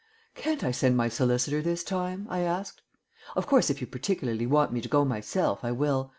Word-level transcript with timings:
"Can't 0.33 0.63
I 0.63 0.71
send 0.71 0.97
my 0.97 1.09
solicitor 1.09 1.61
this 1.61 1.83
time?" 1.83 2.25
I 2.27 2.39
asked. 2.39 2.81
"Of 3.35 3.45
course, 3.45 3.69
if 3.69 3.81
you 3.81 3.85
particularly 3.85 4.47
want 4.47 4.73
me 4.73 4.81
to 4.81 4.89
go 4.89 5.05
myself, 5.05 5.63
I 5.63 5.71
will. 5.73 6.09